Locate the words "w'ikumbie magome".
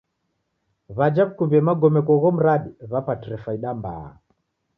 1.25-1.99